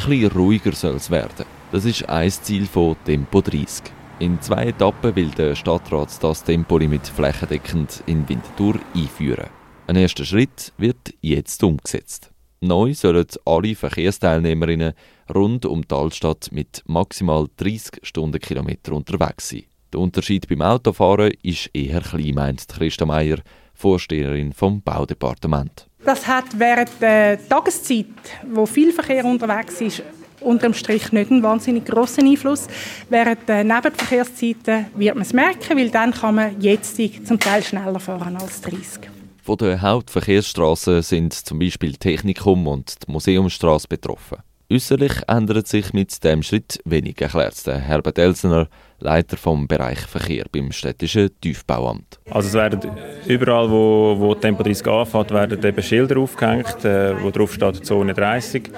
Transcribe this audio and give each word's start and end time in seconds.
bisschen 0.00 0.30
ruhiger 0.32 0.72
soll 0.72 0.96
es 0.96 1.10
werden. 1.10 1.46
Das 1.72 1.84
ist 1.84 2.08
ein 2.08 2.30
Ziel 2.30 2.66
von 2.66 2.96
Tempo 3.04 3.40
30. 3.40 3.84
In 4.18 4.40
zwei 4.40 4.66
Etappen 4.66 5.16
will 5.16 5.30
der 5.30 5.54
Stadtrat 5.54 6.22
das 6.22 6.44
Tempolimit 6.44 7.06
flächendeckend 7.06 8.02
in 8.06 8.28
Winterthur 8.28 8.78
einführen. 8.94 9.50
Ein 9.86 9.96
erster 9.96 10.24
Schritt 10.24 10.72
wird 10.78 11.14
jetzt 11.20 11.62
umgesetzt. 11.62 12.30
Neu 12.60 12.94
sollen 12.94 13.26
alle 13.44 13.74
Verkehrsteilnehmerinnen 13.74 14.94
rund 15.34 15.66
um 15.66 15.86
die 15.86 15.94
Altstadt 15.94 16.50
mit 16.52 16.82
maximal 16.86 17.48
30 17.56 18.00
Stundenkilometer 18.02 18.92
unterwegs 18.92 19.50
sein. 19.50 19.64
Der 19.92 20.00
Unterschied 20.00 20.48
beim 20.48 20.62
Autofahren 20.62 21.32
ist 21.42 21.70
eher 21.74 22.00
klein, 22.00 22.34
meint 22.34 22.66
Christa 22.66 23.04
Meier, 23.04 23.38
Vorsteherin 23.74 24.52
vom 24.52 24.80
Baudepartement. 24.80 25.88
Das 26.04 26.26
hat 26.26 26.44
während 26.58 26.90
der 27.00 27.48
Tageszeit, 27.48 28.06
wo 28.52 28.66
viel 28.66 28.92
Verkehr 28.92 29.24
unterwegs 29.24 29.80
ist, 29.80 30.02
unterm 30.40 30.74
Strich 30.74 31.10
nicht 31.12 31.30
einen 31.30 31.42
wahnsinnig 31.42 31.86
grossen 31.86 32.28
Einfluss. 32.28 32.66
Während 33.08 33.48
der 33.48 33.64
Nebenverkehrszeiten 33.64 34.86
wird 34.96 35.14
man 35.14 35.22
es 35.22 35.32
merken, 35.32 35.78
weil 35.78 35.90
dann 35.90 36.12
kann 36.12 36.34
man 36.34 36.60
jetzt 36.60 37.00
zum 37.26 37.40
Teil 37.40 37.62
schneller 37.62 37.98
fahren 37.98 38.36
als 38.36 38.60
30. 38.60 39.08
Von 39.42 39.56
den 39.56 39.80
Hauptverkehrsstraßen 39.80 41.02
sind 41.02 41.32
zum 41.32 41.58
Beispiel 41.58 41.94
Technikum 41.94 42.66
und 42.66 42.96
die 43.06 43.12
Museumsstraße 43.12 43.88
betroffen. 43.88 44.38
Äußerlich 44.72 45.12
ändert 45.28 45.68
sich 45.68 45.92
mit 45.92 46.24
dem 46.24 46.42
Schritt 46.42 46.80
wenig, 46.86 47.20
erklärt 47.20 47.66
Herbert 47.66 48.18
Elsener, 48.18 48.68
Leiter 48.98 49.36
vom 49.36 49.68
Bereich 49.68 49.98
Verkehr 50.00 50.46
beim 50.50 50.72
städtischen 50.72 51.28
Tiefbauamt. 51.40 52.18
Also 52.30 52.48
es 52.48 52.54
werden 52.54 52.80
überall, 53.26 53.70
wo, 53.70 54.16
wo 54.18 54.34
Tempo 54.34 54.62
30 54.62 54.86
anfängt, 54.86 55.30
werden 55.32 55.62
eben 55.62 55.82
Schilder 55.82 56.16
aufgehängt, 56.16 56.82
äh, 56.84 57.14
wo 57.22 57.30
drauf 57.30 57.52
steht 57.52 57.84
Zone 57.84 58.14
30. 58.14 58.70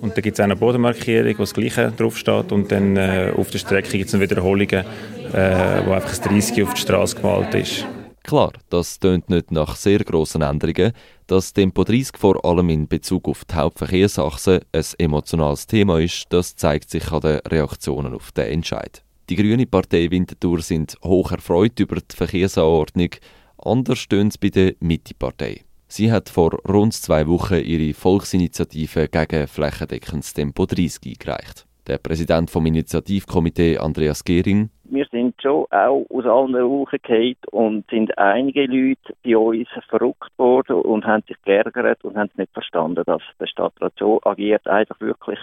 Und 0.00 0.16
dann 0.16 0.22
gibt 0.22 0.36
es 0.36 0.40
auch 0.40 0.44
eine 0.44 0.56
Bodenmarkierung, 0.56 1.34
wo 1.38 1.42
das 1.42 1.54
Gleiche 1.54 1.92
drauf 1.96 2.16
steht. 2.16 2.52
Und 2.52 2.70
dann 2.70 2.96
äh, 2.96 3.32
auf 3.36 3.50
der 3.50 3.58
Strecke 3.58 3.98
gibt 3.98 4.14
es 4.14 4.20
Wiederholungen, 4.20 4.84
äh, 5.32 5.82
wo 5.84 5.92
einfach 5.92 6.10
das 6.10 6.20
30 6.20 6.62
auf 6.62 6.74
die 6.74 6.80
Straße 6.80 7.16
gemalt 7.16 7.52
ist. 7.54 7.84
Klar, 8.24 8.52
das 8.70 9.00
tönt 9.00 9.28
nicht 9.30 9.50
nach 9.50 9.74
sehr 9.74 9.98
grossen 9.98 10.42
Änderungen. 10.42 10.92
Dass 11.26 11.52
Tempo 11.52 11.84
30 11.84 12.16
vor 12.16 12.44
allem 12.44 12.68
in 12.70 12.86
Bezug 12.86 13.28
auf 13.28 13.44
die 13.44 13.54
Hauptverkehrsachsen 13.54 14.60
ein 14.72 14.84
emotionales 14.98 15.66
Thema 15.66 15.98
ist, 16.00 16.26
das 16.30 16.54
zeigt 16.56 16.90
sich 16.90 17.10
an 17.10 17.20
den 17.20 17.38
Reaktionen 17.40 18.14
auf 18.14 18.30
den 18.32 18.46
Entscheid. 18.46 19.02
Die 19.28 19.36
Grüne 19.36 19.66
Partei 19.66 20.10
Winterthur 20.10 20.60
sind 20.60 20.96
hoch 21.02 21.32
erfreut 21.32 21.78
über 21.80 21.96
die 21.96 22.16
Verkehrsanordnung. 22.16 23.10
Anders 23.58 23.98
stehen 23.98 24.28
es 24.28 24.38
bei 24.38 24.50
der 24.50 24.74
Mitte-Partei. 24.80 25.62
Sie 25.88 26.10
hat 26.10 26.28
vor 26.28 26.52
rund 26.68 26.94
zwei 26.94 27.26
Wochen 27.26 27.60
ihre 27.62 27.94
Volksinitiative 27.94 29.08
gegen 29.08 29.46
flächendeckendes 29.46 30.32
Tempo 30.32 30.66
30 30.66 31.00
eingereicht. 31.06 31.66
Der 31.86 31.98
Präsident 31.98 32.50
vom 32.50 32.64
Initiativkomitee 32.66 33.78
Andreas 33.78 34.24
Gehring. 34.24 34.70
Wir 34.84 35.06
schon 35.42 35.66
auch 35.70 36.06
aus 36.08 36.24
allen 36.24 36.54
Rauchen 36.54 36.98
gefallen 37.02 37.36
und 37.50 37.90
sind 37.90 38.16
einige 38.16 38.66
Leute 38.66 39.14
bei 39.24 39.36
uns 39.36 39.68
verrückt 39.88 40.30
worden 40.38 40.76
und 40.76 41.04
haben 41.04 41.24
sich 41.26 41.36
geärgert 41.42 42.02
und 42.04 42.16
haben 42.16 42.30
es 42.32 42.38
nicht 42.38 42.52
verstanden, 42.52 43.02
dass 43.04 43.22
der 43.38 43.46
Stadtrat 43.46 43.92
so 43.98 44.20
agiert, 44.24 44.66
einfach 44.66 44.98
wirklich 45.00 45.38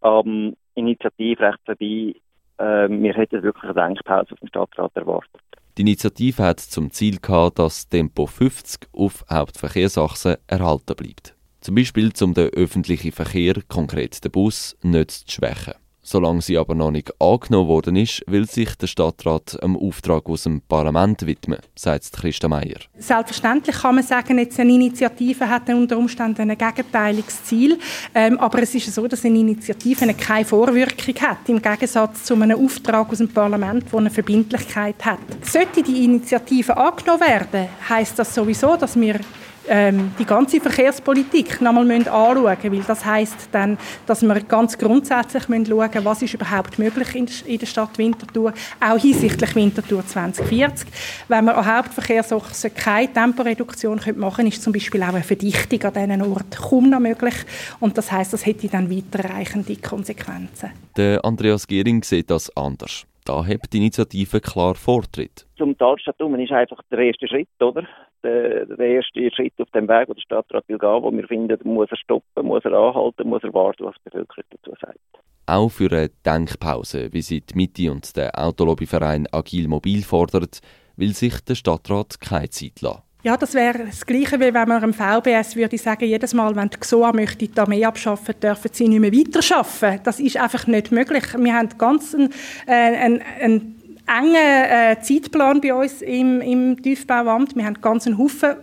am 0.00 0.54
Initiativrecht 0.74 1.58
vorbei. 1.64 2.14
Äh, 2.58 2.88
wir 2.88 3.14
hätten 3.14 3.42
wirklich 3.42 3.64
eine 3.64 3.74
Denkpause 3.74 4.32
auf 4.32 4.40
dem 4.40 4.48
Stadtrat 4.48 4.96
erwartet. 4.96 5.40
Die 5.78 5.82
Initiative 5.82 6.42
hat 6.42 6.60
zum 6.60 6.90
Ziel 6.90 7.18
gehabt, 7.20 7.58
dass 7.58 7.88
Tempo 7.88 8.26
50 8.26 8.88
auf 8.92 9.24
Hauptverkehrsachsen 9.30 10.36
erhalten 10.46 10.96
bleibt. 10.96 11.34
Zum 11.60 11.74
Beispiel, 11.74 12.10
um 12.22 12.34
den 12.34 12.48
öffentlichen 12.50 13.12
Verkehr, 13.12 13.54
konkret 13.68 14.24
den 14.24 14.32
Bus, 14.32 14.76
nicht 14.82 15.10
zu 15.10 15.30
schwächen. 15.30 15.74
Solange 16.12 16.42
sie 16.42 16.58
aber 16.58 16.74
noch 16.74 16.90
nicht 16.90 17.12
angenommen 17.20 17.68
worden 17.68 17.94
ist, 17.94 18.24
will 18.26 18.44
sich 18.44 18.74
der 18.74 18.88
Stadtrat 18.88 19.56
einem 19.62 19.76
Auftrag 19.76 20.28
aus 20.28 20.42
dem 20.42 20.60
Parlament 20.60 21.24
widmen, 21.24 21.60
sagt 21.76 22.10
Christa 22.12 22.48
Meier. 22.48 22.80
Selbstverständlich 22.98 23.76
kann 23.76 23.94
man 23.94 24.02
sagen, 24.02 24.36
jetzt 24.40 24.58
eine 24.58 24.72
Initiative 24.72 25.48
hat 25.48 25.68
unter 25.68 25.96
Umständen 25.96 26.50
ein 26.50 26.58
gegenteiliges 26.58 27.44
Ziel. 27.44 27.78
Ähm, 28.12 28.40
aber 28.40 28.60
es 28.60 28.74
ist 28.74 28.92
so, 28.92 29.06
dass 29.06 29.24
eine 29.24 29.38
Initiative 29.38 30.12
keine 30.14 30.44
Vorwirkung 30.44 31.14
hat, 31.20 31.48
im 31.48 31.62
Gegensatz 31.62 32.24
zu 32.24 32.34
einem 32.34 32.58
Auftrag 32.58 33.08
aus 33.08 33.18
dem 33.18 33.28
Parlament, 33.28 33.84
der 33.92 34.00
eine 34.00 34.10
Verbindlichkeit 34.10 35.04
hat. 35.04 35.20
Sollte 35.42 35.80
die 35.80 36.06
Initiative 36.06 36.76
angenommen 36.76 37.20
werden, 37.20 37.68
heißt 37.88 38.18
das 38.18 38.34
sowieso, 38.34 38.74
dass 38.74 38.98
wir 38.98 39.20
ähm, 39.68 40.12
die 40.18 40.24
ganze 40.24 40.60
Verkehrspolitik 40.60 41.60
nochmal 41.60 41.90
anschauen 41.90 42.42
müssen, 42.42 42.72
weil 42.72 42.82
das 42.82 43.04
heißt 43.04 43.48
dann, 43.52 43.78
dass 44.06 44.22
wir 44.22 44.40
ganz 44.40 44.76
grundsätzlich 44.78 45.44
schauen 45.44 45.62
müssen, 45.62 46.04
was 46.04 46.22
ist 46.22 46.34
überhaupt 46.34 46.78
möglich 46.78 47.14
in, 47.14 47.28
in 47.46 47.58
der 47.58 47.66
Stadt 47.66 47.96
Winterthur, 47.98 48.52
auch 48.80 48.98
hinsichtlich 48.98 49.54
Winterthur 49.54 50.04
2040. 50.06 50.88
Wenn 51.28 51.44
wir 51.44 51.56
an 51.56 51.76
Hauptverkehrsachsen 51.76 52.74
keine 52.74 53.12
Temporeduktion 53.12 54.00
machen 54.16 54.36
können, 54.36 54.48
ist 54.48 54.62
zum 54.62 54.72
Beispiel 54.72 55.02
auch 55.02 55.08
eine 55.08 55.22
Verdichtung 55.22 55.82
an 55.82 55.94
diesen 55.94 56.22
Orten 56.22 56.50
kaum 56.50 56.90
noch 56.90 57.00
möglich 57.00 57.34
und 57.80 57.96
das 57.96 58.10
heißt, 58.10 58.32
das 58.32 58.46
hätte 58.46 58.68
dann 58.68 58.90
weiterreichende 58.90 59.76
Konsequenzen. 59.76 60.70
Der 60.96 61.24
Andreas 61.24 61.66
Gehring 61.66 62.02
sieht 62.02 62.30
das 62.30 62.54
anders. 62.56 63.06
Da 63.24 63.44
hat 63.46 63.72
die 63.72 63.76
Initiative 63.76 64.40
klar 64.40 64.74
Vortritt. 64.74 65.46
Zum 65.56 65.76
Talstadt 65.76 66.16
ist 66.18 66.52
einfach 66.52 66.80
der 66.90 66.98
erste 66.98 67.28
Schritt, 67.28 67.48
oder? 67.60 67.86
Der, 68.22 68.66
der, 68.66 68.86
erste 68.86 69.30
Schritt 69.30 69.54
auf 69.58 69.70
dem 69.70 69.88
Weg, 69.88 70.08
wo 70.08 70.14
der 70.14 70.20
Stadtrat 70.20 70.68
will 70.68 70.78
gehen, 70.78 71.02
wo 71.02 71.10
wir 71.10 71.26
finden, 71.26 71.58
muss 71.64 71.90
er 71.90 71.96
stoppen, 71.96 72.46
muss 72.46 72.64
er 72.64 72.72
anhalten, 72.72 73.28
muss 73.28 73.42
er 73.42 73.54
warten, 73.54 73.84
was 73.84 73.94
die 73.96 74.10
Bevölkerung 74.10 74.44
dazu 74.50 74.76
sagt. 74.80 74.98
Auch 75.46 75.70
für 75.70 75.90
eine 75.90 76.10
Denkpause, 76.24 77.12
wie 77.12 77.22
sie 77.22 77.40
die 77.40 77.54
Mitte 77.56 77.90
und 77.90 78.16
der 78.16 78.38
Autolobbyverein 78.38 79.26
Agil 79.32 79.68
Mobil 79.68 80.02
fordert, 80.02 80.60
will 80.96 81.14
sich 81.14 81.40
der 81.40 81.54
Stadtrat 81.54 82.20
keine 82.20 82.50
Zeit 82.50 82.82
lassen. 82.82 83.02
Ja, 83.22 83.36
das 83.36 83.52
wäre 83.52 83.84
das 83.84 84.06
Gleiche, 84.06 84.40
wie 84.40 84.54
wenn 84.54 84.68
man 84.68 84.82
im 84.82 84.94
VBS 84.94 85.54
würde 85.54 85.76
sagen, 85.76 86.06
jedes 86.06 86.32
Mal, 86.32 86.56
wenn 86.56 86.70
die 86.70 86.80
GSOA 86.80 87.12
möchte 87.12 87.46
die 87.46 87.60
Armee 87.60 87.84
abschaffen, 87.84 88.34
dürfen 88.40 88.70
sie 88.72 88.88
nicht 88.88 89.00
mehr 89.00 89.12
weiterarbeiten. 89.12 90.04
Das 90.04 90.20
ist 90.20 90.38
einfach 90.38 90.66
nicht 90.66 90.90
möglich. 90.90 91.24
Wir 91.36 91.54
haben 91.54 91.68
ganz 91.76 92.14
einen, 92.14 92.32
äh, 92.66 92.72
einen, 92.72 93.22
einen 93.40 93.79
engen 94.10 94.34
äh, 94.34 94.96
Zeitplan 95.00 95.60
bei 95.60 95.72
uns 95.72 96.02
im, 96.02 96.40
im 96.40 96.82
Tiefbauamt. 96.82 97.54
Wir 97.54 97.64
haben 97.64 97.80
ganz 97.80 98.06
einen 98.06 98.18
Haufen 98.18 98.56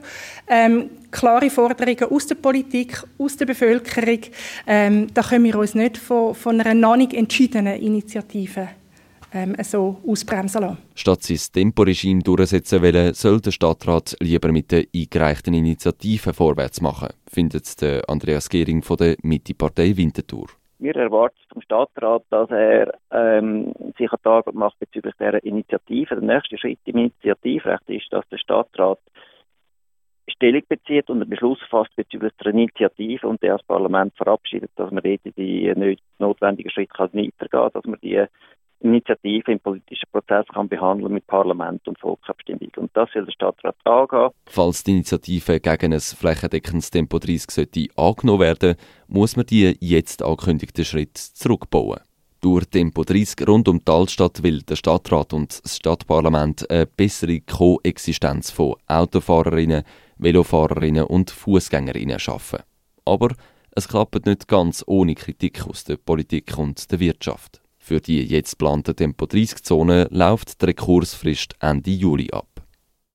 ähm, 0.48 0.90
klare 1.12 1.50
Forderungen 1.50 2.04
aus 2.12 2.28
der 2.28 2.36
Politik, 2.36 3.04
aus 3.18 3.38
der 3.38 3.46
Bevölkerung. 3.46 4.20
Ähm, 4.66 5.08
da 5.14 5.22
können 5.22 5.46
wir 5.46 5.58
uns 5.58 5.74
nicht 5.74 5.98
von, 5.98 6.36
von 6.36 6.60
einer 6.60 6.74
noch 6.74 6.98
nicht 6.98 7.14
entschiedenen 7.14 7.80
Initiative 7.82 8.70
ähm, 9.34 9.56
so 9.64 9.98
ausbremsen 10.06 10.62
lassen. 10.62 10.78
Statt 10.96 11.24
sein 11.24 11.40
Temporegime 11.54 12.24
durchsetzen 12.24 12.82
wollen, 12.82 13.14
soll 13.14 13.42
der 13.42 13.52
Stadtrat 13.52 14.16
lieber 14.20 14.52
mit 14.52 14.72
den 14.72 14.88
eingereichten 14.94 15.54
Initiativen 15.54 16.34
vorwärts 16.34 16.82
machen, 16.82 17.10
findet 17.32 17.66
Andreas 18.08 18.50
Gehring 18.50 18.82
von 18.82 18.98
der 18.98 19.16
Mitte-Partei 19.22 19.96
Winterthur. 19.96 20.48
Wir 20.80 20.96
erwarten 20.96 21.38
vom 21.52 21.62
Stadtrat, 21.62 22.24
dass 22.30 22.50
er 22.52 22.94
ähm, 23.12 23.74
sich 23.98 24.12
an 24.12 24.22
Tag 24.24 24.54
macht 24.54 24.78
bezüglich 24.80 25.16
dieser 25.20 25.44
Initiative. 25.44 26.16
Der 26.16 26.24
nächste 26.24 26.58
Schritt 26.58 26.80
im 26.86 26.98
Initiativrecht 26.98 27.90
ist, 27.90 28.14
dass 28.14 28.28
der 28.30 28.38
Stadtrat 28.38 29.00
Stellung 30.30 30.62
bezieht 30.68 31.10
und 31.10 31.22
einen 31.22 31.30
Beschluss 31.30 31.60
fasst 31.70 31.96
bezüglich 31.96 32.34
der 32.44 32.54
Initiative 32.54 33.28
und 33.28 33.42
der 33.42 33.58
das 33.58 33.66
Parlament 33.66 34.16
verabschiedet, 34.16 34.72
dass 34.76 34.92
man 34.92 35.04
dort 35.04 35.22
die 35.36 35.98
notwendigen 36.20 36.70
Schritte 36.70 36.94
weitergehen 37.00 37.50
kann, 37.50 37.72
dass 37.74 37.86
man 37.86 38.00
die 38.02 38.26
Initiative 38.80 39.52
im 39.52 39.60
politischen 39.60 40.10
Prozess 40.12 40.46
kann 40.54 40.70
behandeln 40.70 41.14
mit 41.14 41.26
Parlament 41.26 41.88
und 41.88 42.00
Volksabstimmung. 42.00 42.70
Und 42.78 42.92
das 42.94 43.10
soll 43.12 43.26
der 43.26 43.32
Stadtrat 43.32 43.76
angehen. 43.86 44.30
Falls 44.46 44.84
die 44.84 44.92
Initiative 44.92 45.60
gegen 45.60 45.94
ein 45.94 46.00
flächendeckendes 46.00 46.92
Tempo 46.92 47.18
30 47.18 47.50
sollte 47.50 47.88
angenommen 47.96 48.42
werden, 48.42 48.76
muss 49.08 49.36
man 49.36 49.46
die 49.48 49.76
jetzt 49.80 50.22
angekündigten 50.22 50.86
Schritte 50.86 51.22
zurückbauen. 51.34 52.02
Durch 52.40 52.66
Tempo 52.66 53.04
30 53.04 53.48
rund 53.48 53.68
um 53.68 53.84
die 53.84 53.92
Altstadt 53.92 54.44
will 54.44 54.62
der 54.62 54.76
Stadtrat 54.76 55.34
und 55.34 55.60
das 55.64 55.78
Stadtparlament 55.78 56.70
eine 56.70 56.86
bessere 56.86 57.42
Koexistenz 57.42 58.52
von 58.52 58.76
Autofahrerinnen, 58.86 59.84
Velofahrerinnen 60.20 61.06
und 61.06 61.32
Fußgängerinnen 61.32 62.20
schaffen. 62.20 62.60
Aber 63.06 63.30
es 63.72 63.88
klappt 63.88 64.28
nicht 64.28 64.48
ganz 64.48 64.84
ohne 64.86 65.16
Kritik 65.16 65.68
aus 65.68 65.84
der 65.84 65.98
Politik 65.98 66.56
und 66.60 66.92
der 66.92 67.00
Wirtschaft. 67.00 67.60
Für 67.88 68.02
die 68.02 68.22
jetzt 68.22 68.60
geplante 68.60 68.94
Tempo-30-Zone 68.94 70.10
läuft 70.12 70.62
die 70.62 70.66
Rekursfrist 70.66 71.56
Ende 71.62 71.92
Juli 71.92 72.30
ab. 72.34 72.57